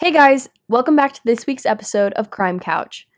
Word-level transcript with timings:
Hey 0.00 0.12
guys, 0.12 0.48
welcome 0.68 0.94
back 0.94 1.12
to 1.14 1.20
this 1.24 1.44
week's 1.44 1.66
episode 1.66 2.12
of 2.12 2.30
Crime 2.30 2.60
Couch. 2.60 3.08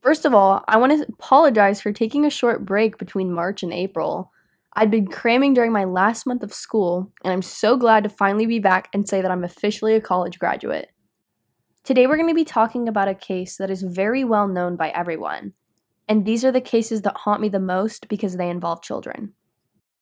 First 0.00 0.24
of 0.24 0.32
all, 0.32 0.64
I 0.68 0.78
want 0.78 0.90
to 0.90 1.06
apologize 1.12 1.82
for 1.82 1.92
taking 1.92 2.24
a 2.24 2.30
short 2.30 2.64
break 2.64 2.96
between 2.96 3.30
March 3.30 3.62
and 3.62 3.74
April. 3.74 4.32
I'd 4.72 4.90
been 4.90 5.06
cramming 5.06 5.52
during 5.52 5.70
my 5.70 5.84
last 5.84 6.26
month 6.26 6.42
of 6.42 6.54
school, 6.54 7.12
and 7.22 7.30
I'm 7.30 7.42
so 7.42 7.76
glad 7.76 8.04
to 8.04 8.08
finally 8.08 8.46
be 8.46 8.58
back 8.58 8.88
and 8.94 9.06
say 9.06 9.20
that 9.20 9.30
I'm 9.30 9.44
officially 9.44 9.94
a 9.94 10.00
college 10.00 10.38
graduate. 10.38 10.88
Today, 11.84 12.06
we're 12.06 12.16
going 12.16 12.26
to 12.30 12.34
be 12.34 12.46
talking 12.46 12.88
about 12.88 13.08
a 13.08 13.14
case 13.14 13.58
that 13.58 13.70
is 13.70 13.82
very 13.82 14.24
well 14.24 14.48
known 14.48 14.76
by 14.76 14.88
everyone, 14.92 15.52
and 16.08 16.24
these 16.24 16.42
are 16.42 16.52
the 16.52 16.62
cases 16.62 17.02
that 17.02 17.18
haunt 17.18 17.42
me 17.42 17.50
the 17.50 17.60
most 17.60 18.08
because 18.08 18.38
they 18.38 18.48
involve 18.48 18.80
children. 18.80 19.34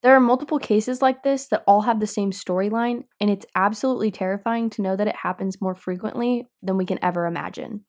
There 0.00 0.14
are 0.14 0.20
multiple 0.20 0.60
cases 0.60 1.02
like 1.02 1.24
this 1.24 1.48
that 1.48 1.64
all 1.66 1.80
have 1.82 1.98
the 1.98 2.06
same 2.06 2.30
storyline, 2.30 3.04
and 3.20 3.28
it's 3.28 3.46
absolutely 3.56 4.12
terrifying 4.12 4.70
to 4.70 4.82
know 4.82 4.94
that 4.94 5.08
it 5.08 5.16
happens 5.16 5.60
more 5.60 5.74
frequently 5.74 6.46
than 6.62 6.76
we 6.76 6.86
can 6.86 7.02
ever 7.02 7.26
imagine. 7.26 7.84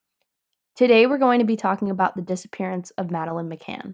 Today, 0.75 1.05
we're 1.05 1.19
going 1.19 1.37
to 1.37 1.45
be 1.45 1.55
talking 1.55 1.91
about 1.91 2.15
the 2.15 2.23
disappearance 2.23 2.89
of 2.97 3.11
Madeleine 3.11 3.47
McCann. 3.47 3.93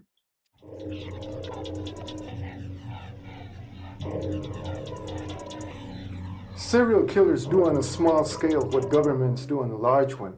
Serial 6.54 7.04
killers 7.04 7.44
do 7.44 7.66
on 7.66 7.76
a 7.76 7.82
small 7.82 8.24
scale 8.24 8.62
what 8.70 8.88
governments 8.88 9.44
do 9.44 9.62
on 9.62 9.70
a 9.70 9.76
large 9.76 10.14
one. 10.14 10.34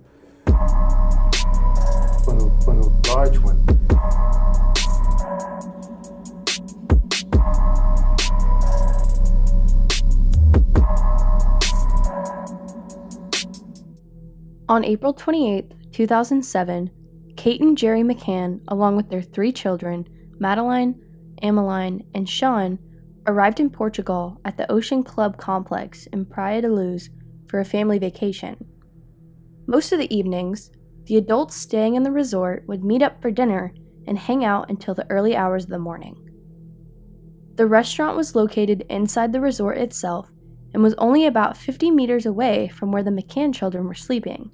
On 2.26 2.40
a, 2.40 2.70
on 2.70 2.78
a 2.80 3.08
large 3.14 3.38
one. 3.38 3.64
On 14.68 14.84
April 14.84 15.14
28, 15.14 15.92
2007, 15.92 16.90
Kate 17.38 17.60
and 17.62 17.78
Gerry 17.78 18.02
McCann, 18.02 18.60
along 18.68 18.96
with 18.96 19.08
their 19.08 19.22
three 19.22 19.50
children, 19.50 20.06
Madeleine, 20.38 20.94
Emmeline, 21.40 22.02
and 22.14 22.28
Sean, 22.28 22.78
arrived 23.26 23.60
in 23.60 23.70
Portugal 23.70 24.38
at 24.44 24.58
the 24.58 24.70
Ocean 24.70 25.02
Club 25.02 25.38
complex 25.38 26.06
in 26.08 26.26
Praia 26.26 26.60
da 26.60 26.68
Luz 26.68 27.08
for 27.48 27.60
a 27.60 27.64
family 27.64 27.98
vacation. 27.98 28.58
Most 29.66 29.92
of 29.92 29.98
the 29.98 30.14
evenings, 30.14 30.70
the 31.04 31.16
adults 31.16 31.56
staying 31.56 31.94
in 31.94 32.02
the 32.02 32.12
resort 32.12 32.64
would 32.68 32.84
meet 32.84 33.00
up 33.00 33.22
for 33.22 33.30
dinner 33.30 33.72
and 34.06 34.18
hang 34.18 34.44
out 34.44 34.68
until 34.68 34.94
the 34.94 35.10
early 35.10 35.34
hours 35.34 35.64
of 35.64 35.70
the 35.70 35.78
morning. 35.78 36.14
The 37.54 37.66
restaurant 37.66 38.18
was 38.18 38.34
located 38.34 38.84
inside 38.90 39.32
the 39.32 39.40
resort 39.40 39.78
itself 39.78 40.30
and 40.74 40.82
was 40.82 40.94
only 40.98 41.24
about 41.24 41.56
50 41.56 41.90
meters 41.90 42.26
away 42.26 42.68
from 42.68 42.92
where 42.92 43.02
the 43.02 43.10
McCann 43.10 43.54
children 43.54 43.86
were 43.86 43.94
sleeping. 43.94 44.50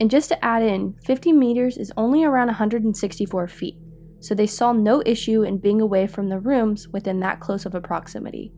And 0.00 0.10
just 0.10 0.28
to 0.30 0.44
add 0.44 0.62
in, 0.62 0.94
50 1.04 1.32
meters 1.32 1.76
is 1.76 1.92
only 1.96 2.24
around 2.24 2.48
164 2.48 3.48
feet, 3.48 3.76
so 4.20 4.34
they 4.34 4.46
saw 4.46 4.72
no 4.72 5.02
issue 5.06 5.42
in 5.42 5.58
being 5.58 5.80
away 5.80 6.06
from 6.06 6.28
the 6.28 6.40
rooms 6.40 6.88
within 6.88 7.20
that 7.20 7.40
close 7.40 7.64
of 7.64 7.74
a 7.74 7.80
proximity. 7.80 8.52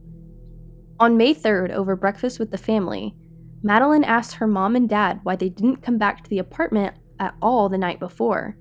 On 0.99 1.17
May 1.17 1.35
3rd, 1.35 1.73
over 1.73 1.95
breakfast 1.95 2.39
with 2.39 2.51
the 2.51 2.59
family, 2.59 3.15
Madeleine 3.63 4.05
asked 4.05 4.35
her 4.35 4.47
mom 4.47 4.77
and 4.77 4.89
dad 4.89 5.21
why 5.25 5.37
they 5.37 5.51
didn't 5.51 5.83
come 5.83 5.99
back 5.99 6.23
to 6.23 6.31
the 6.31 6.39
apartment 6.39 6.97
at 7.19 7.35
all 7.43 7.69
the 7.69 7.77
night 7.77 7.99
before, 7.99 8.57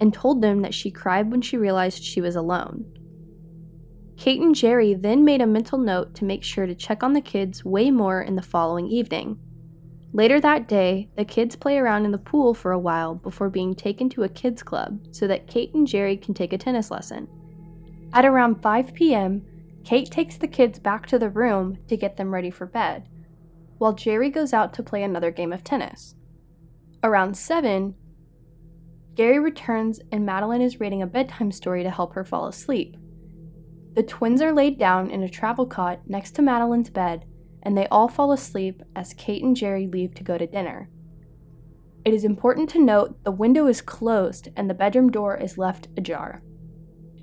and 0.00 0.14
told 0.14 0.42
them 0.42 0.62
that 0.62 0.74
she 0.74 0.90
cried 0.90 1.30
when 1.30 1.40
she 1.40 1.56
realized 1.56 2.04
she 2.04 2.20
was 2.20 2.36
alone. 2.36 2.84
Kate 4.16 4.40
and 4.40 4.54
Gerry 4.54 4.94
then 4.94 5.24
made 5.24 5.40
a 5.40 5.46
mental 5.46 5.78
note 5.78 6.14
to 6.16 6.24
make 6.24 6.44
sure 6.44 6.66
to 6.66 6.74
check 6.74 7.02
on 7.02 7.14
the 7.14 7.20
kids 7.20 7.64
way 7.64 7.90
more 7.90 8.20
in 8.20 8.36
the 8.36 8.42
following 8.42 8.86
evening. 8.86 9.38
Later 10.12 10.40
that 10.40 10.66
day, 10.66 11.08
the 11.16 11.24
kids 11.24 11.54
play 11.54 11.78
around 11.78 12.04
in 12.04 12.10
the 12.10 12.18
pool 12.18 12.52
for 12.52 12.72
a 12.72 12.78
while 12.78 13.14
before 13.14 13.48
being 13.48 13.74
taken 13.74 14.08
to 14.10 14.24
a 14.24 14.28
kids 14.28 14.62
club 14.62 15.00
so 15.12 15.28
that 15.28 15.46
Kate 15.46 15.72
and 15.72 15.86
Gerry 15.86 16.16
can 16.16 16.34
take 16.34 16.52
a 16.52 16.58
tennis 16.58 16.90
lesson. 16.90 17.28
At 18.12 18.24
around 18.24 18.60
5 18.60 18.92
p.m., 18.92 19.42
Kate 19.84 20.10
takes 20.10 20.36
the 20.36 20.48
kids 20.48 20.80
back 20.80 21.06
to 21.06 21.18
the 21.18 21.30
room 21.30 21.78
to 21.88 21.96
get 21.96 22.16
them 22.16 22.34
ready 22.34 22.50
for 22.50 22.66
bed, 22.66 23.08
while 23.78 23.92
Gerry 23.92 24.30
goes 24.30 24.52
out 24.52 24.74
to 24.74 24.82
play 24.82 25.04
another 25.04 25.30
game 25.30 25.52
of 25.52 25.62
tennis. 25.62 26.16
Around 27.04 27.36
7, 27.36 27.94
Gary 29.14 29.38
returns 29.38 30.00
and 30.10 30.26
Madeleine 30.26 30.60
is 30.60 30.80
reading 30.80 31.02
a 31.02 31.06
bedtime 31.06 31.52
story 31.52 31.82
to 31.84 31.90
help 31.90 32.14
her 32.14 32.24
fall 32.24 32.46
asleep. 32.46 32.96
The 33.94 34.02
twins 34.02 34.42
are 34.42 34.52
laid 34.52 34.78
down 34.78 35.10
in 35.10 35.22
a 35.22 35.28
travel 35.28 35.66
cot 35.66 36.00
next 36.06 36.32
to 36.32 36.42
Madeleine's 36.42 36.90
bed 36.90 37.24
and 37.62 37.76
they 37.76 37.86
all 37.88 38.08
fall 38.08 38.32
asleep 38.32 38.82
as 38.94 39.14
Kate 39.14 39.42
and 39.42 39.56
Gerry 39.56 39.86
leave 39.86 40.14
to 40.14 40.24
go 40.24 40.38
to 40.38 40.46
dinner. 40.46 40.88
It 42.04 42.14
is 42.14 42.24
important 42.24 42.70
to 42.70 42.82
note 42.82 43.22
the 43.24 43.30
window 43.30 43.66
is 43.66 43.82
closed 43.82 44.48
and 44.56 44.68
the 44.70 44.74
bedroom 44.74 45.10
door 45.10 45.36
is 45.36 45.58
left 45.58 45.88
ajar. 45.96 46.42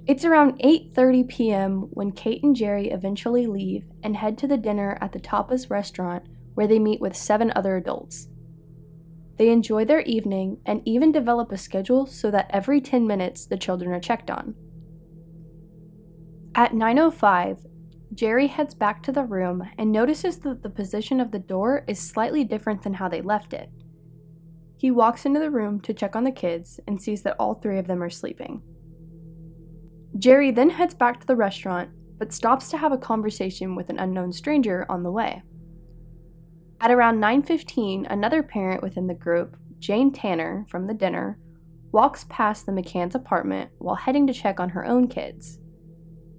It's 0.06 0.24
around 0.24 0.60
8:30 0.60 1.28
p.m. 1.28 1.82
when 1.92 2.12
Kate 2.12 2.44
and 2.44 2.56
Gerry 2.56 2.92
eventually 2.92 3.48
leave 3.48 3.86
and 4.04 4.16
head 4.16 4.38
to 4.38 4.48
the 4.48 4.58
dinner 4.58 4.98
at 5.02 5.12
the 5.12 5.20
Tapas 5.20 5.70
restaurant 5.70 6.28
where 6.54 6.68
they 6.68 6.80
meet 6.80 7.02
with 7.02 7.16
seven 7.16 7.52
other 7.56 7.76
adults. 7.76 8.30
They 9.38 9.50
enjoy 9.50 9.86
their 9.86 10.02
evening 10.02 10.60
and 10.66 10.82
even 10.86 11.12
develop 11.12 11.52
a 11.52 11.58
schedule 11.58 12.06
so 12.06 12.32
that 12.32 12.50
every 12.52 12.82
10 12.82 13.06
minutes 13.06 13.46
the 13.46 13.58
children 13.58 13.92
are 13.92 14.00
checked 14.00 14.32
on. 14.32 14.56
At 16.56 16.72
9:05, 16.72 17.66
Gerry 18.14 18.48
heads 18.48 18.74
back 18.74 19.04
to 19.04 19.12
the 19.12 19.24
room 19.24 19.70
and 19.78 19.92
notices 19.92 20.40
that 20.40 20.64
the 20.64 20.70
position 20.70 21.20
of 21.20 21.32
the 21.32 21.40
door 21.40 21.84
is 21.88 22.00
slightly 22.00 22.44
different 22.44 22.82
than 22.82 22.94
how 22.94 23.10
they 23.10 23.22
left 23.22 23.54
it. 23.54 23.70
He 24.78 24.92
walks 24.92 25.26
into 25.26 25.40
the 25.40 25.52
room 25.52 25.82
to 25.82 25.94
check 25.94 26.16
on 26.16 26.24
the 26.24 26.32
kids 26.32 26.80
and 26.88 27.02
sees 27.02 27.24
that 27.24 27.36
all 27.40 27.56
three 27.56 27.80
of 27.80 27.88
them 27.88 28.02
are 28.02 28.10
sleeping. 28.10 28.62
Gerry 30.18 30.52
then 30.52 30.70
heads 30.70 30.94
back 30.94 31.20
to 31.20 31.28
the 31.28 31.36
restaurant 31.36 31.90
but 32.18 32.34
stops 32.34 32.70
to 32.70 32.78
have 32.78 32.92
a 32.92 32.98
conversation 32.98 33.76
with 33.76 33.90
an 33.90 34.00
unknown 34.00 34.32
stranger 34.32 34.86
on 34.90 35.04
the 35.04 35.12
way. 35.12 35.44
At 36.80 36.92
around 36.92 37.20
9:15, 37.20 38.06
another 38.10 38.44
parent 38.44 38.82
within 38.82 39.08
the 39.08 39.14
group, 39.14 39.58
Jane 39.80 40.12
Tanner 40.12 40.66
from 40.70 40.88
the 40.88 40.94
dinner, 40.94 41.38
walks 41.92 42.26
past 42.30 42.66
the 42.66 42.72
McCann's 42.72 43.16
apartment 43.16 43.72
while 43.78 43.96
heading 43.96 44.28
to 44.28 44.34
check 44.34 44.60
on 44.60 44.70
her 44.70 44.86
own 44.86 45.08
kids. 45.08 45.60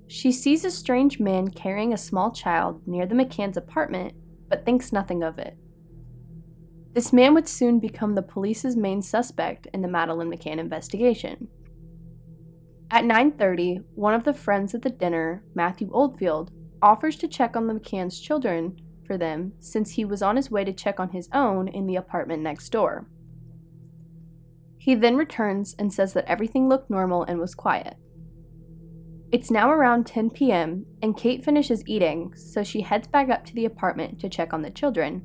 She 0.08 0.32
sees 0.32 0.64
a 0.64 0.70
strange 0.70 1.20
man 1.20 1.48
carrying 1.48 1.92
a 1.92 1.98
small 1.98 2.32
child 2.32 2.80
near 2.86 3.04
the 3.04 3.14
McCann's 3.14 3.58
apartment, 3.58 4.14
but 4.48 4.64
thinks 4.64 4.91
nothing 4.91 5.22
of 5.22 5.38
it. 5.38 5.56
This 6.94 7.12
man 7.12 7.34
would 7.34 7.46
soon 7.46 7.78
become 7.78 8.14
the 8.14 8.22
police's 8.22 8.74
main 8.74 9.02
suspect 9.02 9.66
in 9.66 9.82
the 9.82 9.88
Madeleine 9.88 10.30
McCann 10.30 10.58
investigation. 10.58 11.48
At 12.91 13.04
9:30, 13.04 13.84
one 13.94 14.14
of 14.14 14.24
the 14.24 14.32
friends 14.32 14.74
at 14.74 14.80
the 14.80 14.88
dinner, 14.88 15.44
Matthew 15.54 15.91
Oldfield, 15.92 16.50
offers 16.80 17.16
to 17.16 17.28
check 17.28 17.54
on 17.54 17.66
the 17.66 17.74
McCann's 17.74 18.18
children 18.18 18.80
for 19.06 19.18
them 19.18 19.52
since 19.58 19.92
he 19.92 20.06
was 20.06 20.22
on 20.22 20.36
his 20.36 20.50
way 20.50 20.64
to 20.64 20.72
check 20.72 20.98
on 20.98 21.10
his 21.10 21.28
own 21.34 21.68
in 21.68 21.86
the 21.86 21.97
apartment 21.97 22.42
next 22.42 22.70
door. 22.70 23.06
He 24.78 24.94
then 24.94 25.16
returns 25.16 25.74
and 25.78 25.92
says 25.92 26.14
that 26.14 26.24
everything 26.24 26.66
looked 26.66 26.88
normal 26.88 27.24
and 27.24 27.38
was 27.38 27.54
quiet. 27.54 27.98
It's 29.31 29.50
now 29.50 29.71
around 29.71 30.06
10 30.06 30.31
p.m., 30.31 30.87
and 31.03 31.16
Kate 31.16 31.44
finishes 31.44 31.83
eating, 31.87 32.34
so 32.34 32.62
she 32.62 32.81
heads 32.81 33.06
back 33.06 33.28
up 33.28 33.44
to 33.44 33.55
the 33.55 33.66
apartment 33.66 34.19
to 34.21 34.28
check 34.28 34.55
on 34.55 34.62
the 34.62 34.71
children 34.71 35.22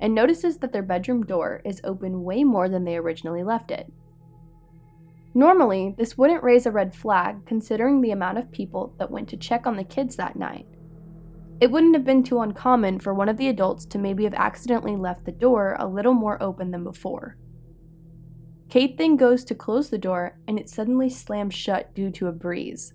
and 0.00 0.14
notices 0.14 0.58
that 0.58 0.72
their 0.72 0.82
bedroom 0.82 1.24
door 1.24 1.60
is 1.64 1.80
open 1.84 2.22
way 2.22 2.44
more 2.44 2.68
than 2.68 2.84
they 2.84 2.96
originally 2.96 3.42
left 3.42 3.70
it. 3.70 3.92
Normally, 5.34 5.94
this 5.96 6.16
wouldn't 6.16 6.42
raise 6.42 6.66
a 6.66 6.70
red 6.70 6.94
flag 6.94 7.44
considering 7.46 8.00
the 8.00 8.10
amount 8.10 8.38
of 8.38 8.50
people 8.50 8.94
that 8.98 9.10
went 9.10 9.28
to 9.28 9.36
check 9.36 9.66
on 9.66 9.76
the 9.76 9.84
kids 9.84 10.16
that 10.16 10.36
night. 10.36 10.66
It 11.60 11.70
wouldn't 11.70 11.94
have 11.94 12.04
been 12.04 12.22
too 12.22 12.40
uncommon 12.40 13.00
for 13.00 13.12
one 13.12 13.28
of 13.28 13.36
the 13.36 13.48
adults 13.48 13.84
to 13.86 13.98
maybe 13.98 14.24
have 14.24 14.34
accidentally 14.34 14.96
left 14.96 15.24
the 15.24 15.32
door 15.32 15.76
a 15.78 15.86
little 15.86 16.14
more 16.14 16.42
open 16.42 16.70
than 16.70 16.82
before. 16.82 17.36
Kate 18.70 18.96
then 18.96 19.16
goes 19.16 19.44
to 19.44 19.54
close 19.54 19.90
the 19.90 19.98
door 19.98 20.38
and 20.48 20.58
it 20.58 20.70
suddenly 20.70 21.10
slams 21.10 21.54
shut 21.54 21.94
due 21.94 22.10
to 22.12 22.28
a 22.28 22.32
breeze. 22.32 22.94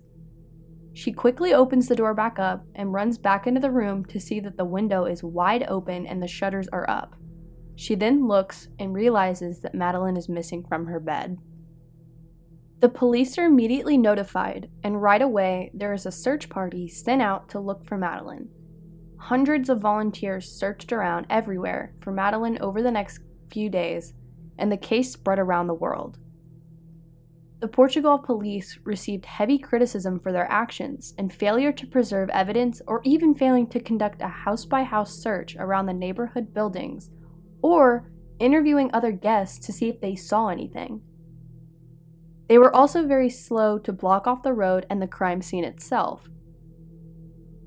She 0.96 1.12
quickly 1.12 1.52
opens 1.52 1.88
the 1.88 1.94
door 1.94 2.14
back 2.14 2.38
up 2.38 2.64
and 2.74 2.90
runs 2.90 3.18
back 3.18 3.46
into 3.46 3.60
the 3.60 3.70
room 3.70 4.06
to 4.06 4.18
see 4.18 4.40
that 4.40 4.56
the 4.56 4.64
window 4.64 5.04
is 5.04 5.22
wide 5.22 5.66
open 5.68 6.06
and 6.06 6.22
the 6.22 6.26
shutters 6.26 6.68
are 6.68 6.88
up. 6.88 7.14
She 7.74 7.94
then 7.94 8.26
looks 8.26 8.68
and 8.78 8.94
realizes 8.94 9.60
that 9.60 9.74
Madeleine 9.74 10.16
is 10.16 10.30
missing 10.30 10.64
from 10.66 10.86
her 10.86 10.98
bed. 10.98 11.36
The 12.80 12.88
police 12.88 13.36
are 13.36 13.44
immediately 13.44 13.98
notified, 13.98 14.70
and 14.82 15.02
right 15.02 15.20
away, 15.20 15.70
there 15.74 15.92
is 15.92 16.06
a 16.06 16.10
search 16.10 16.48
party 16.48 16.88
sent 16.88 17.20
out 17.20 17.50
to 17.50 17.60
look 17.60 17.84
for 17.84 17.98
Madeleine. 17.98 18.48
Hundreds 19.18 19.68
of 19.68 19.82
volunteers 19.82 20.50
searched 20.50 20.94
around 20.94 21.26
everywhere 21.28 21.92
for 22.00 22.10
Madeleine 22.10 22.56
over 22.62 22.80
the 22.80 22.90
next 22.90 23.20
few 23.50 23.68
days, 23.68 24.14
and 24.58 24.72
the 24.72 24.78
case 24.78 25.12
spread 25.12 25.38
around 25.38 25.66
the 25.66 25.74
world. 25.74 26.16
The 27.58 27.68
Portugal 27.68 28.18
police 28.18 28.78
received 28.84 29.24
heavy 29.24 29.58
criticism 29.58 30.20
for 30.20 30.30
their 30.30 30.50
actions 30.50 31.14
and 31.16 31.32
failure 31.32 31.72
to 31.72 31.86
preserve 31.86 32.28
evidence 32.30 32.82
or 32.86 33.00
even 33.02 33.34
failing 33.34 33.66
to 33.68 33.80
conduct 33.80 34.20
a 34.20 34.28
house 34.28 34.66
by 34.66 34.82
house 34.82 35.14
search 35.14 35.56
around 35.56 35.86
the 35.86 35.94
neighborhood 35.94 36.52
buildings 36.52 37.10
or 37.62 38.10
interviewing 38.38 38.90
other 38.92 39.10
guests 39.10 39.64
to 39.66 39.72
see 39.72 39.88
if 39.88 40.00
they 40.02 40.14
saw 40.14 40.48
anything. 40.48 41.00
They 42.48 42.58
were 42.58 42.74
also 42.74 43.06
very 43.06 43.30
slow 43.30 43.78
to 43.78 43.92
block 43.92 44.26
off 44.26 44.42
the 44.42 44.52
road 44.52 44.86
and 44.90 45.00
the 45.00 45.06
crime 45.06 45.40
scene 45.40 45.64
itself. 45.64 46.28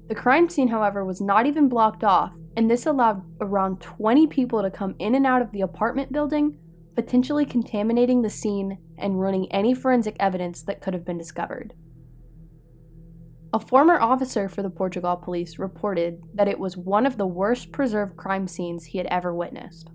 The 0.07 0.15
crime 0.15 0.49
scene, 0.49 0.67
however, 0.67 1.03
was 1.03 1.19
not 1.19 1.47
even 1.47 1.67
blocked 1.67 2.03
off, 2.03 2.33
and 2.55 2.69
this 2.69 2.85
allowed 2.85 3.23
around 3.41 3.81
20 3.81 4.27
people 4.27 4.61
to 4.61 4.71
come 4.71 4.95
in 4.99 5.15
and 5.15 5.25
out 5.25 5.41
of 5.41 5.51
the 5.51 5.61
apartment 5.61 6.11
building, 6.11 6.57
potentially 6.95 7.45
contaminating 7.45 8.21
the 8.21 8.29
scene 8.29 8.77
and 8.97 9.19
ruining 9.19 9.51
any 9.51 9.73
forensic 9.73 10.15
evidence 10.19 10.61
that 10.63 10.81
could 10.81 10.93
have 10.93 11.05
been 11.05 11.17
discovered. 11.17 11.73
A 13.51 13.59
former 13.59 13.99
officer 13.99 14.47
for 14.47 14.61
the 14.61 14.69
Portugal 14.69 15.15
police 15.15 15.57
reported 15.57 16.21
that 16.35 16.47
it 16.47 16.59
was 16.59 16.77
one 16.77 17.05
of 17.05 17.17
the 17.17 17.25
worst 17.25 17.71
preserved 17.71 18.15
crime 18.15 18.47
scenes 18.47 18.85
he 18.85 18.99
had 18.99 19.07
ever 19.07 19.33
witnessed. 19.33 19.89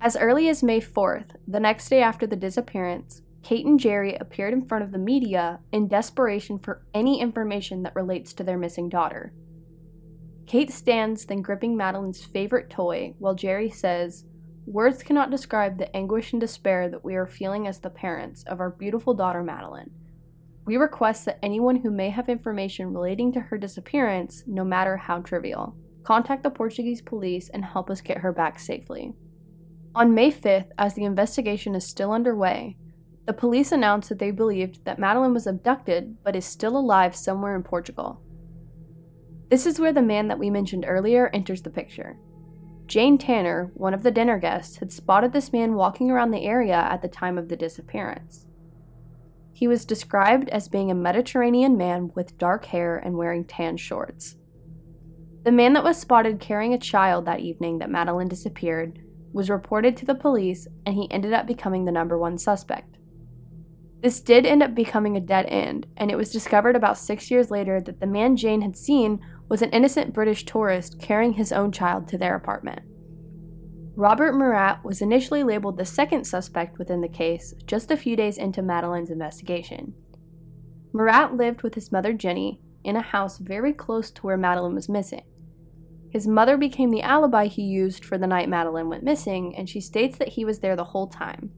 As 0.00 0.16
early 0.16 0.48
as 0.50 0.62
May 0.62 0.80
4th, 0.80 1.36
the 1.48 1.60
next 1.60 1.88
day 1.88 2.02
after 2.02 2.26
the 2.26 2.36
disappearance, 2.36 3.22
Kate 3.42 3.64
and 3.64 3.80
Gerry 3.80 4.14
appeared 4.16 4.52
in 4.52 4.66
front 4.66 4.84
of 4.84 4.92
the 4.92 4.98
media 4.98 5.60
in 5.72 5.88
desperation 5.88 6.58
for 6.58 6.84
any 6.92 7.20
information 7.20 7.82
that 7.84 7.96
relates 7.96 8.34
to 8.34 8.44
their 8.44 8.58
missing 8.58 8.88
daughter. 8.90 9.32
Kate 10.46 10.70
stands, 10.70 11.24
then 11.24 11.42
gripping 11.42 11.76
Madeleine's 11.76 12.24
favorite 12.24 12.68
toy, 12.68 13.14
while 13.18 13.34
Gerry 13.34 13.70
says, 13.70 14.24
Words 14.66 15.04
cannot 15.04 15.30
describe 15.30 15.78
the 15.78 15.94
anguish 15.96 16.32
and 16.32 16.40
despair 16.40 16.88
that 16.88 17.04
we 17.04 17.14
are 17.14 17.26
feeling 17.26 17.68
as 17.68 17.78
the 17.78 17.88
parents 17.88 18.42
of 18.48 18.58
our 18.58 18.70
beautiful 18.70 19.14
daughter 19.14 19.42
Madeleine. 19.44 19.92
We 20.64 20.76
request 20.76 21.24
that 21.24 21.38
anyone 21.40 21.76
who 21.76 21.90
may 21.92 22.10
have 22.10 22.28
information 22.28 22.92
relating 22.92 23.32
to 23.32 23.40
her 23.40 23.58
disappearance, 23.58 24.42
no 24.44 24.64
matter 24.64 24.96
how 24.96 25.20
trivial, 25.20 25.76
contact 26.02 26.42
the 26.42 26.50
Portuguese 26.50 27.00
police 27.00 27.48
and 27.48 27.64
help 27.64 27.90
us 27.90 28.00
get 28.00 28.18
her 28.18 28.32
back 28.32 28.58
safely. 28.58 29.12
On 29.94 30.12
May 30.12 30.32
5th, 30.32 30.70
as 30.76 30.94
the 30.94 31.04
investigation 31.04 31.76
is 31.76 31.86
still 31.86 32.10
underway, 32.10 32.76
the 33.24 33.32
police 33.32 33.70
announced 33.70 34.08
that 34.08 34.18
they 34.18 34.32
believed 34.32 34.84
that 34.84 34.98
Madeleine 34.98 35.32
was 35.32 35.46
abducted 35.46 36.16
but 36.24 36.34
is 36.34 36.44
still 36.44 36.76
alive 36.76 37.14
somewhere 37.14 37.54
in 37.54 37.62
Portugal. 37.62 38.20
This 39.48 39.64
is 39.64 39.78
where 39.78 39.92
the 39.92 40.02
man 40.02 40.26
that 40.26 40.40
we 40.40 40.50
mentioned 40.50 40.84
earlier 40.88 41.30
enters 41.32 41.62
the 41.62 41.70
picture. 41.70 42.18
Jane 42.86 43.18
Tanner, 43.18 43.72
one 43.74 43.94
of 43.94 44.02
the 44.02 44.10
dinner 44.10 44.38
guests, 44.38 44.76
had 44.76 44.92
spotted 44.92 45.32
this 45.32 45.52
man 45.52 45.74
walking 45.74 46.10
around 46.10 46.30
the 46.30 46.44
area 46.44 46.76
at 46.76 47.02
the 47.02 47.08
time 47.08 47.36
of 47.36 47.48
the 47.48 47.56
disappearance. 47.56 48.46
He 49.52 49.66
was 49.66 49.84
described 49.84 50.48
as 50.50 50.68
being 50.68 50.90
a 50.90 50.94
Mediterranean 50.94 51.76
man 51.76 52.12
with 52.14 52.38
dark 52.38 52.66
hair 52.66 52.96
and 52.96 53.16
wearing 53.16 53.44
tan 53.44 53.76
shorts. 53.76 54.36
The 55.44 55.52
man 55.52 55.72
that 55.72 55.84
was 55.84 55.96
spotted 55.96 56.40
carrying 56.40 56.74
a 56.74 56.78
child 56.78 57.24
that 57.24 57.40
evening 57.40 57.78
that 57.78 57.90
Madeleine 57.90 58.28
disappeared 58.28 59.00
was 59.32 59.50
reported 59.50 59.96
to 59.96 60.06
the 60.06 60.14
police, 60.14 60.68
and 60.84 60.94
he 60.94 61.10
ended 61.10 61.32
up 61.32 61.46
becoming 61.46 61.84
the 61.84 61.92
number 61.92 62.16
one 62.18 62.38
suspect. 62.38 62.95
This 64.02 64.20
did 64.20 64.46
end 64.46 64.62
up 64.62 64.74
becoming 64.74 65.16
a 65.16 65.20
dead 65.20 65.46
end, 65.46 65.86
and 65.96 66.10
it 66.10 66.16
was 66.16 66.30
discovered 66.30 66.76
about 66.76 66.98
six 66.98 67.30
years 67.30 67.50
later 67.50 67.80
that 67.80 67.98
the 67.98 68.06
man 68.06 68.36
Jane 68.36 68.60
had 68.60 68.76
seen 68.76 69.20
was 69.48 69.62
an 69.62 69.70
innocent 69.70 70.12
British 70.12 70.44
tourist 70.44 71.00
carrying 71.00 71.34
his 71.34 71.52
own 71.52 71.72
child 71.72 72.06
to 72.08 72.18
their 72.18 72.36
apartment. 72.36 72.80
Robert 73.96 74.34
Murat 74.34 74.84
was 74.84 75.00
initially 75.00 75.42
labeled 75.42 75.78
the 75.78 75.84
second 75.86 76.26
suspect 76.26 76.78
within 76.78 77.00
the 77.00 77.08
case 77.08 77.54
just 77.64 77.90
a 77.90 77.96
few 77.96 78.14
days 78.14 78.36
into 78.36 78.60
Madeleine's 78.60 79.10
investigation. 79.10 79.94
Murat 80.92 81.34
lived 81.34 81.62
with 81.62 81.74
his 81.74 81.90
mother 81.90 82.12
Jenny 82.12 82.60
in 82.84 82.96
a 82.96 83.00
house 83.00 83.38
very 83.38 83.72
close 83.72 84.10
to 84.10 84.22
where 84.22 84.36
Madeleine 84.36 84.74
was 84.74 84.88
missing. 84.88 85.24
His 86.10 86.26
mother 86.26 86.56
became 86.56 86.90
the 86.90 87.02
alibi 87.02 87.46
he 87.46 87.62
used 87.62 88.04
for 88.04 88.18
the 88.18 88.26
night 88.26 88.48
Madeleine 88.48 88.88
went 88.88 89.02
missing, 89.02 89.56
and 89.56 89.68
she 89.68 89.80
states 89.80 90.18
that 90.18 90.28
he 90.28 90.44
was 90.44 90.60
there 90.60 90.76
the 90.76 90.84
whole 90.84 91.08
time. 91.08 91.50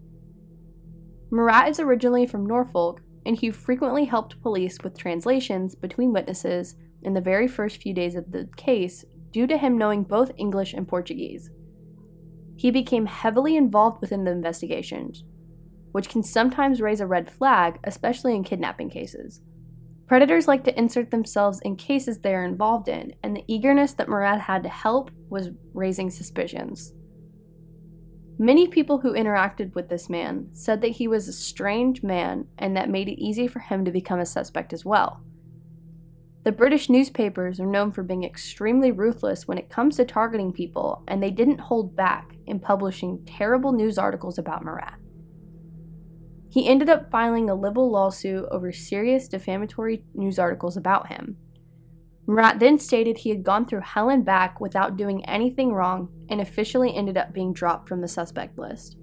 Murat 1.31 1.69
is 1.69 1.81
originally 1.81 2.27
from 2.27 2.47
Norfolk, 2.47 3.01
and 3.27 3.37
he 3.37 3.51
frequently 3.51 4.05
helped 4.05 4.41
police 4.43 4.79
with 4.83 4.97
translations 4.97 5.75
between 5.75 6.13
witnesses 6.13 6.77
in 7.03 7.15
the 7.15 7.21
very 7.21 7.47
first 7.47 7.83
few 7.83 7.93
days 7.93 8.15
of 8.15 8.33
the 8.33 8.49
case 8.57 9.05
due 9.33 9.47
to 9.47 9.59
him 9.59 9.77
knowing 9.77 10.03
both 10.03 10.33
English 10.39 10.73
and 10.73 10.89
Portuguese 10.89 11.51
he 12.59 12.73
became 12.73 13.07
heavily 13.07 13.57
involved 13.57 14.01
within 14.01 14.25
the 14.25 14.33
investigations, 14.33 15.23
which 15.93 16.09
can 16.09 16.25
sometimes 16.25 16.81
raise 16.81 17.01
a 17.01 17.07
red 17.07 17.31
flag, 17.31 17.79
especially 17.85 18.35
in 18.35 18.43
kidnapping 18.43 18.91
cases. 18.91 19.41
Predators 20.09 20.49
like 20.49 20.65
to 20.65 20.77
insert 20.77 21.13
themselves 21.13 21.61
in 21.61 21.77
cases 21.77 22.19
they 22.19 22.35
are 22.35 22.45
involved 22.45 22.89
in, 22.89 23.15
and 23.23 23.37
the 23.37 23.45
eagerness 23.47 23.93
that 23.93 24.09
Murat 24.09 24.41
had 24.41 24.65
to 24.65 24.69
help 24.69 25.13
was 25.31 25.51
raising 25.73 26.11
suspicions. 26.11 26.93
Many 28.41 28.69
people 28.69 28.99
who 28.99 29.15
interacted 29.15 29.75
with 29.75 29.89
this 29.89 30.09
man 30.09 30.51
said 30.53 30.81
that 30.81 30.93
he 30.93 31.09
was 31.09 31.27
a 31.27 31.33
strange 31.33 32.05
man 32.05 32.47
and 32.57 32.77
that 32.77 32.89
made 32.89 33.09
it 33.09 33.21
easy 33.21 33.49
for 33.49 33.59
him 33.59 33.85
to 33.85 33.91
become 33.91 34.21
a 34.21 34.27
suspect 34.27 34.73
as 34.73 34.85
well. 34.85 35.21
The 36.45 36.53
British 36.53 36.89
newspapers 36.89 37.59
are 37.59 37.67
known 37.67 37.91
for 37.91 38.05
being 38.05 38.23
extremely 38.23 38.93
ruthless 38.93 39.49
when 39.49 39.59
it 39.59 39.69
comes 39.69 39.97
to 39.97 40.05
targeting 40.05 40.53
people, 40.53 41.03
and 41.09 41.21
they 41.21 41.33
didn't 41.33 41.59
hold 41.59 41.97
back 41.97 42.37
in 42.47 42.61
publishing 42.61 43.25
terrible 43.27 43.73
news 43.73 43.99
articles 43.99 44.39
about 44.39 44.65
Murat. 44.65 44.95
He 46.49 46.69
ended 46.69 46.89
up 46.89 47.11
filing 47.11 47.51
a 47.51 47.55
libel 47.55 47.91
lawsuit 47.91 48.47
over 48.53 48.73
serious 48.73 49.29
defamatory 49.29 50.05
news 50.15 50.39
articles 50.39 50.77
about 50.77 51.09
him. 51.09 51.37
Murat 52.29 52.59
then 52.61 52.79
stated 52.79 53.17
he 53.17 53.31
had 53.31 53.43
gone 53.43 53.65
through 53.65 53.81
hell 53.81 54.11
and 54.11 54.23
back 54.23 54.61
without 54.61 54.99
doing 54.99 55.25
anything 55.25 55.73
wrong 55.73 56.11
and 56.29 56.43
officially 56.43 56.95
ended 56.95 57.17
up 57.17 57.33
being 57.33 57.55
dropped 57.55 57.89
from 57.89 58.03
the 58.03 58.07
suspect 58.07 58.59
list. 58.59 58.99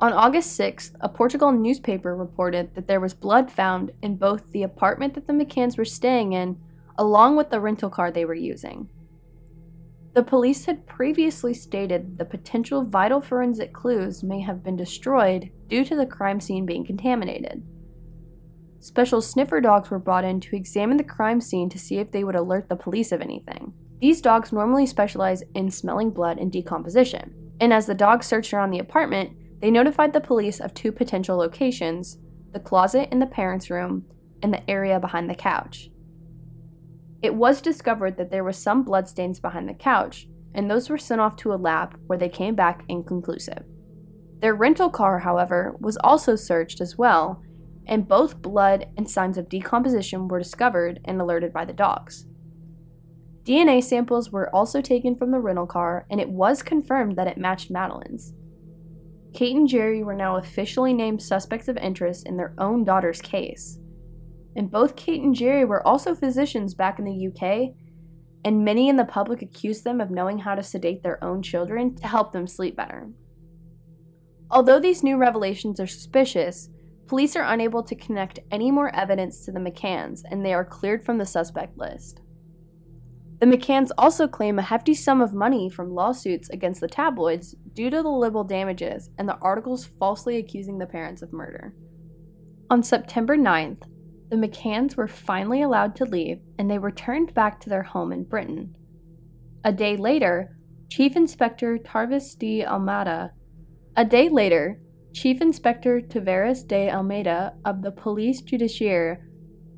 On 0.00 0.12
August 0.12 0.58
6th, 0.58 0.94
a 1.00 1.08
Portugal 1.08 1.50
newspaper 1.50 2.14
reported 2.16 2.76
that 2.76 2.86
there 2.86 3.00
was 3.00 3.12
blood 3.12 3.50
found 3.50 3.90
in 4.02 4.14
both 4.14 4.52
the 4.52 4.62
apartment 4.62 5.14
that 5.14 5.26
the 5.26 5.32
McCanns 5.32 5.76
were 5.76 5.84
staying 5.84 6.32
in, 6.32 6.60
along 6.96 7.34
with 7.34 7.50
the 7.50 7.60
rental 7.60 7.90
car 7.90 8.12
they 8.12 8.24
were 8.24 8.34
using. 8.34 8.88
The 10.14 10.22
police 10.22 10.66
had 10.66 10.86
previously 10.86 11.54
stated 11.54 12.18
the 12.18 12.24
potential 12.24 12.84
vital 12.84 13.20
forensic 13.20 13.72
clues 13.72 14.22
may 14.22 14.40
have 14.42 14.62
been 14.62 14.76
destroyed 14.76 15.50
due 15.66 15.84
to 15.86 15.96
the 15.96 16.06
crime 16.06 16.38
scene 16.38 16.66
being 16.66 16.86
contaminated. 16.86 17.64
Special 18.82 19.22
sniffer 19.22 19.60
dogs 19.60 19.90
were 19.90 20.00
brought 20.00 20.24
in 20.24 20.40
to 20.40 20.56
examine 20.56 20.96
the 20.96 21.04
crime 21.04 21.40
scene 21.40 21.68
to 21.68 21.78
see 21.78 21.98
if 21.98 22.10
they 22.10 22.24
would 22.24 22.34
alert 22.34 22.68
the 22.68 22.74
police 22.74 23.12
of 23.12 23.20
anything. 23.20 23.72
These 24.00 24.20
dogs 24.20 24.50
normally 24.50 24.86
specialize 24.86 25.44
in 25.54 25.70
smelling 25.70 26.10
blood 26.10 26.38
and 26.38 26.50
decomposition, 26.50 27.32
and 27.60 27.72
as 27.72 27.86
the 27.86 27.94
dogs 27.94 28.26
searched 28.26 28.52
around 28.52 28.72
the 28.72 28.80
apartment, 28.80 29.36
they 29.60 29.70
notified 29.70 30.12
the 30.12 30.20
police 30.20 30.58
of 30.58 30.74
two 30.74 30.90
potential 30.90 31.36
locations 31.36 32.18
the 32.50 32.58
closet 32.58 33.08
in 33.12 33.20
the 33.20 33.26
parents' 33.26 33.70
room 33.70 34.04
and 34.42 34.52
the 34.52 34.68
area 34.68 34.98
behind 34.98 35.30
the 35.30 35.34
couch. 35.36 35.88
It 37.22 37.36
was 37.36 37.62
discovered 37.62 38.16
that 38.16 38.32
there 38.32 38.42
were 38.42 38.52
some 38.52 38.82
bloodstains 38.82 39.38
behind 39.38 39.68
the 39.68 39.74
couch, 39.74 40.26
and 40.54 40.68
those 40.68 40.90
were 40.90 40.98
sent 40.98 41.20
off 41.20 41.36
to 41.36 41.54
a 41.54 41.54
lab 41.54 41.96
where 42.08 42.18
they 42.18 42.28
came 42.28 42.56
back 42.56 42.82
inconclusive. 42.88 43.62
Their 44.40 44.56
rental 44.56 44.90
car, 44.90 45.20
however, 45.20 45.76
was 45.78 45.96
also 45.98 46.34
searched 46.34 46.80
as 46.80 46.98
well, 46.98 47.40
and 47.86 48.08
both 48.08 48.42
blood 48.42 48.86
and 48.96 49.08
signs 49.08 49.38
of 49.38 49.48
decomposition 49.48 50.28
were 50.28 50.38
discovered 50.38 51.00
and 51.04 51.20
alerted 51.20 51.52
by 51.52 51.64
the 51.64 51.72
dogs. 51.72 52.26
DNA 53.44 53.82
samples 53.82 54.30
were 54.30 54.54
also 54.54 54.80
taken 54.80 55.16
from 55.16 55.32
the 55.32 55.40
rental 55.40 55.66
car, 55.66 56.06
and 56.10 56.20
it 56.20 56.28
was 56.28 56.62
confirmed 56.62 57.16
that 57.16 57.26
it 57.26 57.38
matched 57.38 57.72
Madeleine's. 57.72 58.34
Kate 59.32 59.56
and 59.56 59.66
Gerry 59.66 60.02
were 60.02 60.14
now 60.14 60.36
officially 60.36 60.92
named 60.92 61.22
suspects 61.22 61.66
of 61.66 61.76
interest 61.78 62.28
in 62.28 62.36
their 62.36 62.54
own 62.58 62.84
daughter's 62.84 63.20
case. 63.20 63.78
And 64.54 64.70
both 64.70 64.94
Kate 64.94 65.22
and 65.22 65.34
Gerry 65.34 65.64
were 65.64 65.84
also 65.86 66.14
physicians 66.14 66.74
back 66.74 66.98
in 66.98 67.04
the 67.04 67.28
UK, 67.28 67.74
and 68.44 68.64
many 68.64 68.88
in 68.88 68.96
the 68.96 69.04
public 69.04 69.42
accused 69.42 69.84
them 69.84 70.00
of 70.00 70.10
knowing 70.10 70.38
how 70.38 70.54
to 70.54 70.62
sedate 70.62 71.02
their 71.02 71.22
own 71.24 71.42
children 71.42 71.94
to 71.96 72.06
help 72.06 72.32
them 72.32 72.46
sleep 72.46 72.76
better. 72.76 73.08
Although 74.50 74.80
these 74.80 75.02
new 75.02 75.16
revelations 75.16 75.80
are 75.80 75.86
suspicious, 75.86 76.68
police 77.06 77.36
are 77.36 77.52
unable 77.52 77.82
to 77.82 77.94
connect 77.94 78.40
any 78.50 78.70
more 78.70 78.94
evidence 78.94 79.44
to 79.44 79.52
the 79.52 79.60
McCanns, 79.60 80.22
and 80.30 80.44
they 80.44 80.54
are 80.54 80.64
cleared 80.64 81.04
from 81.04 81.18
the 81.18 81.26
suspect 81.26 81.76
list. 81.76 82.20
The 83.42 83.46
McCanns 83.46 83.90
also 83.98 84.28
claim 84.28 84.58
a 84.58 84.62
hefty 84.62 84.94
sum 84.94 85.20
of 85.20 85.34
money 85.34 85.68
from 85.68 85.94
lawsuits 85.94 86.48
against 86.50 86.80
the 86.80 86.86
tabloids 86.86 87.56
due 87.72 87.90
to 87.90 88.00
the 88.00 88.08
libel 88.08 88.44
damages 88.44 89.10
and 89.18 89.28
the 89.28 89.38
articles 89.38 89.90
falsely 89.98 90.36
accusing 90.36 90.78
the 90.78 90.86
parents 90.86 91.22
of 91.22 91.32
murder. 91.32 91.74
On 92.70 92.84
September 92.84 93.36
9th, 93.36 93.82
the 94.30 94.36
McCanns 94.36 94.96
were 94.96 95.08
finally 95.08 95.62
allowed 95.62 95.96
to 95.96 96.04
leave 96.04 96.38
and 96.56 96.70
they 96.70 96.78
returned 96.78 97.34
back 97.34 97.60
to 97.60 97.68
their 97.68 97.82
home 97.82 98.12
in 98.12 98.22
Britain. 98.22 98.76
A 99.64 99.72
day 99.72 99.96
later, 99.96 100.56
Chief 100.88 101.16
Inspector 101.16 101.78
Tarvis 101.78 102.38
de 102.38 102.62
Almada. 102.62 103.30
a 103.96 104.04
day 104.04 104.28
later, 104.28 104.80
Chief 105.12 105.42
Inspector 105.42 106.00
Tavares 106.02 106.66
de 106.66 106.90
Almeida 106.90 107.52
of 107.66 107.82
the 107.82 107.90
Police 107.90 108.40
Judiciaire 108.40 109.18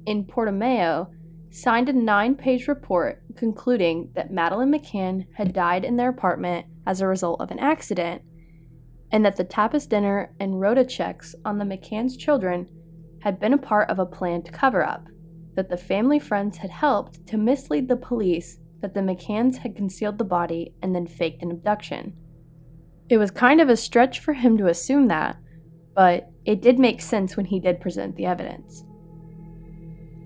in 0.06 0.24
Portimao 0.24 1.08
signed 1.50 1.88
a 1.88 1.92
nine 1.92 2.36
page 2.36 2.68
report 2.68 3.22
concluding 3.36 4.10
that 4.14 4.30
Madeleine 4.30 4.72
McCann 4.72 5.26
had 5.34 5.52
died 5.52 5.84
in 5.84 5.96
their 5.96 6.10
apartment 6.10 6.66
as 6.86 7.00
a 7.00 7.08
result 7.08 7.40
of 7.40 7.50
an 7.50 7.58
accident, 7.58 8.22
and 9.10 9.24
that 9.24 9.34
the 9.34 9.44
tapas 9.44 9.88
dinner 9.88 10.32
and 10.38 10.60
rota 10.60 10.84
checks 10.84 11.34
on 11.44 11.58
the 11.58 11.64
McCann's 11.64 12.16
children 12.16 12.68
had 13.20 13.40
been 13.40 13.54
a 13.54 13.58
part 13.58 13.90
of 13.90 13.98
a 13.98 14.06
planned 14.06 14.52
cover 14.52 14.86
up, 14.86 15.06
that 15.54 15.68
the 15.68 15.76
family 15.76 16.20
friends 16.20 16.58
had 16.58 16.70
helped 16.70 17.26
to 17.26 17.36
mislead 17.36 17.88
the 17.88 17.96
police 17.96 18.58
that 18.80 18.94
the 18.94 19.00
McCanns 19.00 19.56
had 19.56 19.74
concealed 19.74 20.18
the 20.18 20.24
body 20.24 20.74
and 20.82 20.94
then 20.94 21.06
faked 21.06 21.42
an 21.42 21.50
abduction. 21.50 22.16
It 23.08 23.18
was 23.18 23.30
kind 23.30 23.61
of 23.61 23.68
a 23.68 23.76
stretch 23.76 24.20
for 24.20 24.32
him 24.32 24.56
to 24.58 24.68
assume 24.68 25.08
that, 25.08 25.37
but 25.94 26.30
it 26.44 26.62
did 26.62 26.78
make 26.78 27.00
sense 27.00 27.37
when 27.37 27.46
he 27.46 27.61
did 27.61 27.80
present 27.80 28.16
the 28.16 28.26
evidence. 28.26 28.84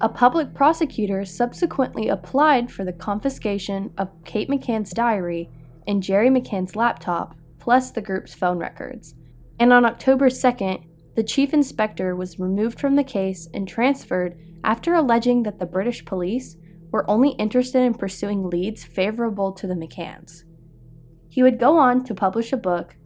A 0.01 0.09
public 0.09 0.55
prosecutor 0.55 1.25
subsequently 1.25 2.09
applied 2.09 2.71
for 2.71 2.85
the 2.85 2.93
confiscation 2.93 3.93
of 3.99 4.13
Kate 4.25 4.49
McCann's 4.49 4.91
diary 4.91 5.51
and 5.89 6.03
Gerry 6.03 6.31
McCann's 6.31 6.77
laptop, 6.77 7.35
plus 7.59 7.91
the 7.91 8.01
group's 8.01 8.33
phone 8.33 8.59
records. 8.59 9.15
And 9.59 9.73
on 9.73 9.85
October 9.85 10.29
2nd, 10.29 10.85
the 11.17 11.25
chief 11.25 11.53
inspector 11.53 12.15
was 12.15 12.39
removed 12.39 12.79
from 12.79 12.95
the 12.95 13.03
case 13.03 13.49
and 13.53 13.67
transferred 13.67 14.39
after 14.63 14.95
alleging 14.95 15.43
that 15.43 15.59
the 15.59 15.67
British 15.67 16.05
police 16.05 16.57
were 16.93 17.11
only 17.11 17.31
interested 17.31 17.81
in 17.83 17.95
pursuing 17.95 18.49
leads 18.49 18.85
favorable 18.85 19.51
to 19.53 19.67
the 19.67 19.75
McCanns. 19.75 20.45
He 21.29 21.43
would 21.43 21.59
go 21.59 21.79
on 21.79 22.05
to 22.05 22.15
publish 22.15 22.53
a 22.53 22.57
book 22.57 22.97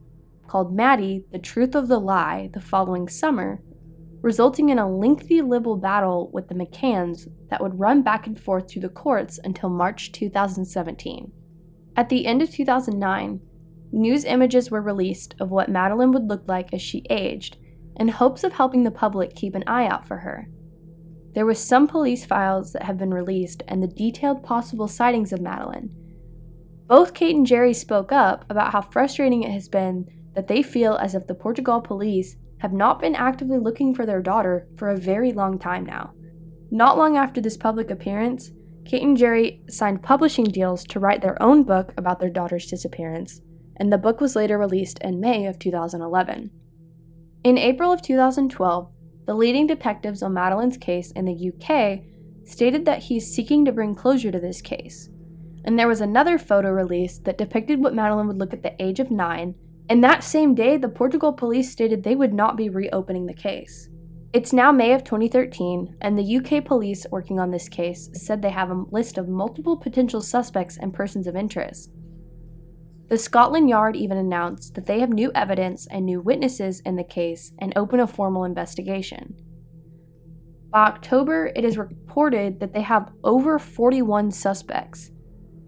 called 0.47 0.75
Maddie, 0.75 1.25
The 1.33 1.39
Truth 1.39 1.75
of 1.75 1.89
the 1.89 1.99
Lie 1.99 2.51
the 2.53 2.61
following 2.61 3.09
summer, 3.09 3.63
resulting 4.21 4.69
in 4.69 4.79
a 4.79 4.89
lengthy 4.89 5.43
legal 5.43 5.77
battle 5.77 6.31
with 6.33 6.49
the 6.49 6.55
McCanns 6.55 7.29
that 7.51 7.61
would 7.61 7.79
run 7.79 8.03
back 8.03 8.27
and 8.27 8.39
forth 8.39 8.71
through 8.71 8.83
the 8.83 8.89
courts 8.89 9.41
until 9.43 9.69
March 9.69 10.13
2017. 10.13 11.33
At 11.97 12.09
the 12.09 12.27
end 12.27 12.43
of 12.43 12.51
2009, 12.51 13.41
news 13.91 14.25
images 14.25 14.71
were 14.71 14.81
released 14.81 15.35
of 15.41 15.51
what 15.51 15.69
Madeleine 15.69 16.13
would 16.13 16.29
look 16.29 16.45
like 16.47 16.73
as 16.73 16.81
she 16.81 17.05
aged, 17.11 17.57
in 17.97 18.09
hopes 18.09 18.45
of 18.45 18.53
helping 18.53 18.85
the 18.85 18.91
public 18.91 19.35
keep 19.35 19.55
an 19.55 19.65
eye 19.67 19.87
out 19.87 20.07
for 20.07 20.19
her. 20.19 20.49
There 21.35 21.47
was 21.47 21.59
some 21.59 21.89
police 21.89 22.25
files 22.25 22.73
that 22.73 22.85
have 22.85 22.99
been 22.99 23.13
released 23.13 23.63
and 23.69 23.83
the 23.83 23.89
detailed 23.89 24.43
possible 24.43 24.87
sightings 24.87 25.33
of 25.33 25.41
Madeleine. 25.41 25.91
Both 26.93 27.15
Kate 27.15 27.35
and 27.35 27.47
Gerry 27.47 27.73
spoke 27.73 28.13
up 28.13 28.45
about 28.51 28.73
how 28.73 28.83
frustrating 28.83 29.45
it 29.45 29.51
has 29.51 29.67
been 29.67 30.07
that 30.35 30.47
they 30.47 30.63
feel 30.63 30.97
as 30.97 31.15
if 31.15 31.27
the 31.27 31.35
Portugal 31.35 31.81
police 31.81 32.37
have 32.59 32.75
not 32.75 33.01
been 33.01 33.15
actively 33.15 33.57
looking 33.57 33.95
for 33.95 34.05
their 34.05 34.21
daughter 34.21 34.69
for 34.77 34.91
a 34.91 34.99
very 34.99 35.33
long 35.33 35.59
time 35.59 35.87
now. 35.87 36.13
Not 36.71 36.99
long 36.99 37.17
after 37.17 37.41
this 37.41 37.57
public 37.57 37.91
appearance, 37.91 38.53
Kate 38.85 39.03
and 39.03 39.17
Gerry 39.17 39.63
signed 39.71 40.03
publishing 40.03 40.45
deals 40.45 40.85
to 40.85 41.01
write 41.01 41.23
their 41.23 41.43
own 41.43 41.63
book 41.63 41.95
about 41.97 42.21
their 42.21 42.29
daughter's 42.29 42.67
disappearance, 42.67 43.41
and 43.79 43.91
the 43.91 43.97
book 43.97 44.21
was 44.21 44.37
later 44.37 44.59
released 44.59 44.99
in 44.99 45.19
May 45.19 45.47
of 45.47 45.59
2011. 45.59 46.51
In 47.43 47.57
April 47.57 47.91
of 47.91 48.03
2012, 48.03 48.93
the 49.25 49.35
leading 49.35 49.67
detectives 49.67 50.23
on 50.23 50.35
Madeleine's 50.35 50.77
case 50.77 51.11
in 51.13 51.25
the 51.25 51.53
UK 51.53 52.01
stated 52.45 52.85
that 52.85 53.05
he's 53.05 53.33
seeking 53.33 53.65
to 53.65 53.73
bring 53.73 53.95
closure 53.95 54.31
to 54.31 54.39
this 54.39 54.61
case. 54.61 55.09
And 55.65 55.79
there 55.79 55.89
was 55.89 56.01
another 56.01 56.39
photo 56.39 56.71
released 56.71 57.25
that 57.25 57.39
depicted 57.39 57.81
what 57.81 57.95
Madeleine 57.95 58.27
would 58.27 58.39
look 58.39 58.53
at 58.53 58.63
the 58.63 58.81
age 58.83 59.01
of 59.01 59.11
nine 59.11 59.55
and 59.89 60.03
that 60.03 60.25
same 60.25 60.55
day, 60.55 60.79
the 60.79 60.89
Portugal 60.89 61.35
police 61.35 61.71
stated 61.71 62.03
they 62.03 62.17
would 62.17 62.33
not 62.33 62.57
be 62.57 62.71
reopening 62.71 63.27
the 63.27 63.35
case. 63.35 63.91
It's 64.33 64.53
now 64.53 64.73
May 64.73 64.93
of 64.95 65.05
2013, 65.05 65.97
and 66.01 66.19
the 66.19 66.37
UK 66.39 66.65
police 66.65 67.05
working 67.11 67.39
on 67.39 67.51
this 67.51 67.69
case 67.69 68.09
said 68.15 68.41
they 68.41 68.49
have 68.49 68.71
a 68.71 68.85
list 68.91 69.19
of 69.19 69.29
multiple 69.29 69.77
potential 69.77 70.23
suspects 70.23 70.79
and 70.79 70.95
persons 70.95 71.27
of 71.27 71.37
interest. 71.37 71.91
The 73.09 73.19
Scotland 73.19 73.69
Yard 73.69 73.95
even 73.95 74.17
announced 74.17 74.75
that 74.75 74.87
they 74.87 75.01
have 75.01 75.11
new 75.11 75.31
evidence 75.35 75.87
and 75.89 76.07
new 76.07 76.23
witnesses 76.23 76.81
in 76.87 76.97
the 76.97 77.05
case 77.05 77.53
and 77.59 77.75
open 77.77 78.01
a 78.01 78.07
formal 78.07 78.45
investigation. 78.45 79.35
By 80.71 80.87
October, 80.87 81.53
it 81.55 81.67
is 81.67 81.77
reported 81.77 82.61
that 82.61 82.73
they 82.73 82.81
have 82.81 83.13
over 83.23 83.59
41 83.59 84.31
suspects, 84.31 85.11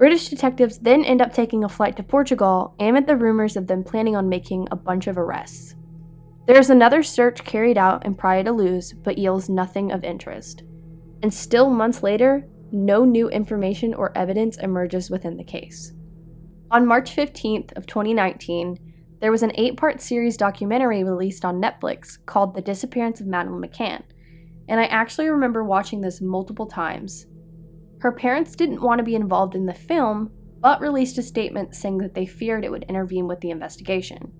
British 0.05 0.29
detectives 0.29 0.77
then 0.81 1.03
end 1.03 1.23
up 1.23 1.33
taking 1.33 1.65
a 1.65 1.69
flight 1.71 1.97
to 1.97 2.03
Portugal 2.03 2.75
amid 2.79 3.07
the 3.07 3.17
rumors 3.17 3.57
of 3.57 3.67
them 3.67 3.83
planning 3.83 4.15
on 4.15 4.29
making 4.29 4.69
a 4.71 4.77
bunch 4.77 5.07
of 5.07 5.17
arrests. 5.17 5.77
There 6.47 6.59
is 6.59 6.69
another 6.69 7.03
search 7.03 7.43
carried 7.43 7.79
out 7.79 8.05
in 8.05 8.15
Praia 8.15 8.45
da 8.45 8.51
Luz, 8.51 8.93
but 8.93 9.17
yields 9.17 9.49
nothing 9.49 9.93
of 9.93 10.05
interest. 10.05 10.63
And 11.23 11.33
still 11.33 11.71
months 11.71 12.03
later, 12.03 12.47
no 12.71 13.07
new 13.07 13.31
information 13.31 13.95
or 13.95 14.13
evidence 14.15 14.59
emerges 14.59 15.09
within 15.09 15.39
the 15.39 15.43
case. 15.43 15.95
On 16.71 16.87
March 16.87 17.17
15th 17.17 17.75
of 17.75 17.87
2019, 17.87 18.77
there 19.23 19.33
was 19.33 19.43
an 19.43 19.53
eight-part 19.55 20.03
series 20.03 20.37
documentary 20.37 21.03
released 21.03 21.47
on 21.47 21.63
Netflix 21.63 22.19
called 22.27 22.55
The 22.55 22.61
Disappearance 22.61 23.23
of 23.23 23.27
Madeleine 23.27 23.67
McCann, 23.67 24.03
and 24.69 24.79
I 24.79 24.85
actually 24.85 25.31
remember 25.31 25.65
watching 25.65 26.03
this 26.03 26.21
multiple 26.21 26.67
times 26.67 27.25
her 28.05 28.13
parents 28.13 28.55
didn't 28.55 28.83
want 28.83 28.99
to 28.99 29.03
be 29.03 29.15
involved 29.15 29.55
in 29.55 29.65
the 29.65 29.73
film, 29.73 30.31
but 30.61 30.79
released 30.79 31.17
a 31.17 31.23
statement 31.23 31.75
saying 31.75 31.97
that 31.97 32.13
they 32.13 32.27
feared 32.27 32.63
it 32.63 32.71
would 32.71 32.85
intervene 32.87 33.27
with 33.27 33.41
the 33.41 33.49
investigation. 33.49 34.31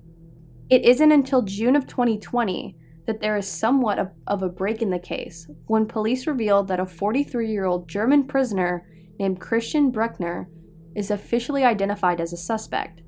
It 0.69 0.85
isn't 0.85 1.11
until 1.11 1.41
June 1.41 1.75
of 1.75 1.87
2020 1.87 2.77
that 3.07 3.23
there 3.23 3.39
is 3.39 3.49
somewhat 3.49 4.13
of 4.27 4.43
a 4.43 4.51
break 4.51 4.83
in 4.83 4.91
the 4.91 4.99
case 4.99 5.49
when 5.67 5.87
police 5.87 6.27
revealed 6.27 6.69
that 6.69 6.79
a 6.79 6.85
43 6.85 7.51
year 7.51 7.65
old 7.65 7.89
German 7.89 8.25
prisoner 8.25 8.87
named 9.19 9.41
Christian 9.41 9.91
Bruckner 9.91 10.47
is 10.95 11.11
officially 11.11 11.65
identified 11.65 12.21
as 12.21 12.35
a 12.35 12.37
suspect. 12.37 13.01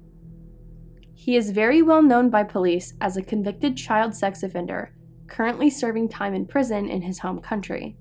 He 1.12 1.36
is 1.36 1.50
very 1.50 1.82
well 1.82 2.00
known 2.00 2.30
by 2.30 2.44
police 2.44 2.94
as 3.02 3.18
a 3.18 3.22
convicted 3.22 3.76
child 3.76 4.14
sex 4.14 4.42
offender, 4.42 4.94
currently 5.26 5.68
serving 5.68 6.08
time 6.08 6.32
in 6.32 6.46
prison 6.46 6.88
in 6.88 7.02
his 7.02 7.18
home 7.18 7.42
country. 7.42 7.98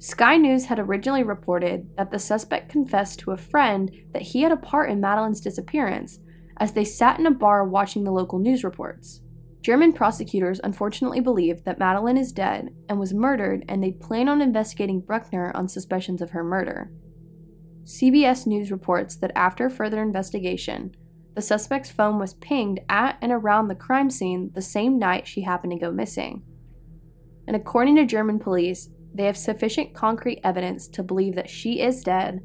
Sky 0.00 0.36
News 0.36 0.66
had 0.66 0.78
originally 0.78 1.24
reported 1.24 1.88
that 1.96 2.12
the 2.12 2.20
suspect 2.20 2.70
confessed 2.70 3.18
to 3.20 3.32
a 3.32 3.36
friend 3.36 3.90
that 4.12 4.22
he 4.22 4.42
had 4.42 4.52
a 4.52 4.56
part 4.56 4.90
in 4.90 5.00
Madeleine's 5.00 5.40
disappearance 5.40 6.20
as 6.58 6.72
they 6.72 6.84
sat 6.84 7.18
in 7.18 7.26
a 7.26 7.32
bar 7.32 7.64
watching 7.64 8.04
the 8.04 8.12
local 8.12 8.38
news 8.38 8.62
reports. 8.62 9.22
German 9.60 9.92
prosecutors 9.92 10.60
unfortunately 10.62 11.20
believe 11.20 11.64
that 11.64 11.80
Madeleine 11.80 12.16
is 12.16 12.32
dead 12.32 12.68
and 12.88 13.00
was 13.00 13.12
murdered, 13.12 13.64
and 13.68 13.82
they 13.82 13.90
plan 13.90 14.28
on 14.28 14.40
investigating 14.40 15.00
Bruckner 15.00 15.50
on 15.54 15.68
suspicions 15.68 16.22
of 16.22 16.30
her 16.30 16.44
murder. 16.44 16.92
CBS 17.82 18.46
News 18.46 18.70
reports 18.70 19.16
that 19.16 19.32
after 19.34 19.68
further 19.68 20.00
investigation, 20.00 20.94
the 21.34 21.42
suspect's 21.42 21.90
phone 21.90 22.18
was 22.18 22.34
pinged 22.34 22.80
at 22.88 23.18
and 23.20 23.32
around 23.32 23.66
the 23.66 23.74
crime 23.74 24.10
scene 24.10 24.50
the 24.54 24.62
same 24.62 24.98
night 24.98 25.26
she 25.26 25.40
happened 25.40 25.72
to 25.72 25.78
go 25.78 25.90
missing. 25.90 26.42
And 27.46 27.56
according 27.56 27.96
to 27.96 28.04
German 28.04 28.38
police, 28.38 28.90
they 29.18 29.24
have 29.24 29.36
sufficient 29.36 29.94
concrete 29.94 30.40
evidence 30.44 30.86
to 30.86 31.02
believe 31.02 31.34
that 31.34 31.50
she 31.50 31.80
is 31.80 32.04
dead, 32.04 32.40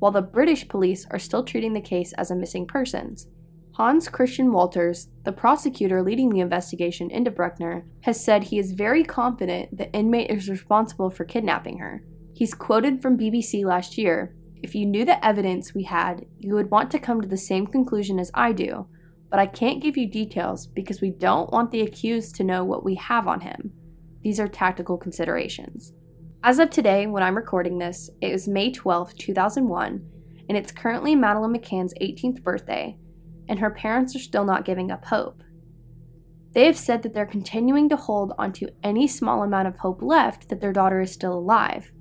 while 0.00 0.12
the 0.12 0.20
British 0.20 0.68
police 0.68 1.06
are 1.10 1.18
still 1.18 1.42
treating 1.42 1.72
the 1.72 1.80
case 1.80 2.12
as 2.12 2.30
a 2.30 2.36
missing 2.36 2.66
persons. 2.66 3.26
Hans 3.72 4.06
Christian 4.06 4.50
Wolters, 4.50 5.08
the 5.24 5.32
prosecutor 5.32 6.02
leading 6.02 6.28
the 6.28 6.40
investigation 6.40 7.10
into 7.10 7.30
Bruckner, 7.30 7.86
has 8.02 8.22
said 8.22 8.42
he 8.44 8.58
is 8.58 8.72
very 8.72 9.02
confident 9.02 9.74
the 9.74 9.90
inmate 9.94 10.30
is 10.30 10.50
responsible 10.50 11.08
for 11.08 11.24
kidnapping 11.24 11.78
her. 11.78 12.04
He's 12.34 12.52
quoted 12.52 13.00
from 13.00 13.16
BBC 13.16 13.64
last 13.64 13.96
year 13.96 14.34
If 14.62 14.74
you 14.74 14.84
knew 14.84 15.06
the 15.06 15.24
evidence 15.24 15.74
we 15.74 15.84
had, 15.84 16.26
you 16.38 16.52
would 16.52 16.70
want 16.70 16.90
to 16.90 16.98
come 16.98 17.22
to 17.22 17.28
the 17.28 17.38
same 17.38 17.66
conclusion 17.66 18.18
as 18.18 18.30
I 18.34 18.52
do, 18.52 18.86
but 19.30 19.40
I 19.40 19.46
can't 19.46 19.82
give 19.82 19.96
you 19.96 20.06
details 20.06 20.66
because 20.66 21.00
we 21.00 21.12
don't 21.12 21.50
want 21.50 21.70
the 21.70 21.80
accused 21.80 22.34
to 22.34 22.44
know 22.44 22.62
what 22.62 22.84
we 22.84 22.96
have 22.96 23.26
on 23.26 23.40
him. 23.40 23.72
These 24.22 24.38
are 24.38 24.48
tactical 24.48 24.98
considerations. 24.98 25.94
As 26.42 26.58
of 26.58 26.70
today, 26.70 27.06
when 27.06 27.22
I'm 27.22 27.36
recording 27.36 27.78
this, 27.78 28.08
it 28.22 28.32
is 28.32 28.48
May 28.48 28.72
12, 28.72 29.14
2001, 29.14 30.10
and 30.48 30.56
it's 30.56 30.72
currently 30.72 31.14
Madeleine 31.14 31.52
McCann's 31.52 31.92
18th 32.00 32.42
birthday, 32.42 32.96
and 33.46 33.58
her 33.58 33.68
parents 33.68 34.16
are 34.16 34.20
still 34.20 34.46
not 34.46 34.64
giving 34.64 34.90
up 34.90 35.04
hope. 35.04 35.42
They 36.52 36.64
have 36.64 36.78
said 36.78 37.02
that 37.02 37.12
they're 37.12 37.26
continuing 37.26 37.90
to 37.90 37.96
hold 37.96 38.32
onto 38.38 38.68
any 38.82 39.06
small 39.06 39.42
amount 39.42 39.68
of 39.68 39.76
hope 39.76 40.00
left 40.00 40.48
that 40.48 40.62
their 40.62 40.72
daughter 40.72 41.02
is 41.02 41.12
still 41.12 41.34
alive. 41.34 41.92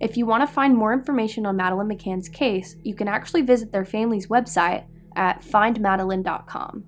If 0.00 0.16
you 0.16 0.26
want 0.26 0.42
to 0.42 0.52
find 0.52 0.76
more 0.76 0.92
information 0.92 1.46
on 1.46 1.56
Madeleine 1.56 1.88
McCann's 1.88 2.28
case, 2.28 2.74
you 2.82 2.96
can 2.96 3.06
actually 3.06 3.42
visit 3.42 3.70
their 3.70 3.84
family's 3.84 4.26
website 4.26 4.86
at 5.14 5.40
findmadeleine.com. 5.42 6.84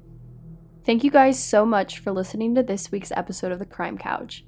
Thank 0.84 1.04
you 1.04 1.10
guys 1.12 1.42
so 1.42 1.64
much 1.64 2.00
for 2.00 2.10
listening 2.10 2.56
to 2.56 2.64
this 2.64 2.90
week's 2.90 3.12
episode 3.12 3.52
of 3.52 3.60
The 3.60 3.64
Crime 3.64 3.96
Couch. 3.96 4.44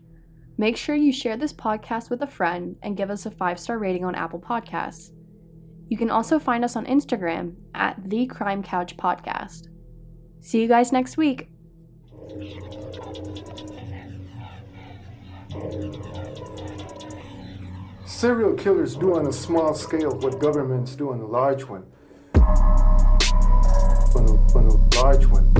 Make 0.57 0.77
sure 0.77 0.95
you 0.95 1.13
share 1.13 1.37
this 1.37 1.53
podcast 1.53 2.11
with 2.11 2.23
a 2.23 2.29
friend 2.29 2.77
and 2.83 2.97
give 2.97 3.11
us 3.11 3.27
a 3.27 3.31
five 3.31 3.59
star 3.59 3.79
rating 3.79 4.05
on 4.05 4.15
Apple 4.15 4.41
Podcasts. 4.41 5.11
You 5.89 5.97
can 5.99 6.11
also 6.11 6.39
find 6.39 6.65
us 6.65 6.77
on 6.77 6.87
Instagram 6.87 7.57
at 7.75 7.97
The 8.09 8.27
Crime 8.27 8.63
Couch 8.63 8.97
Podcast. 8.97 9.69
See 10.41 10.63
you 10.63 10.69
guys 10.69 10.93
next 10.93 11.17
week. 11.17 11.49
Serial 18.07 18.55
killers 18.55 18.95
do 18.95 19.17
on 19.17 19.27
a 19.27 19.33
small 19.33 19.75
scale 19.75 20.17
what 20.19 20.39
governments 20.39 20.95
do 20.95 21.11
on 21.11 21.21
a 21.21 21.27
large 21.27 21.65
one. 21.65 21.85
On 24.15 24.25
a, 24.25 24.57
on 24.57 24.67
a 24.67 24.97
large 25.03 25.27
one. 25.27 25.53